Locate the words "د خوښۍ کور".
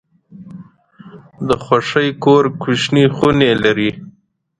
1.47-2.43